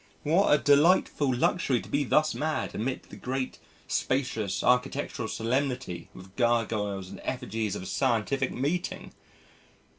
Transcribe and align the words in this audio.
But 0.23 0.33
what 0.33 0.51
a 0.51 0.57
delightful 0.57 1.31
luxury 1.31 1.79
to 1.79 1.87
be 1.87 2.03
thus 2.03 2.33
mad 2.33 2.73
amid 2.73 3.03
the 3.03 3.15
great, 3.15 3.59
spacious, 3.87 4.63
architectural 4.63 5.27
solemnity 5.27 6.09
with 6.15 6.35
gargoyles 6.37 7.09
and 7.11 7.21
effigies 7.23 7.75
of 7.75 7.83
a 7.83 7.85
scientific 7.85 8.51
meeting! 8.51 9.13